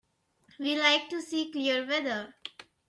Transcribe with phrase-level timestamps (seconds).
[0.57, 2.33] We like to see clear weather.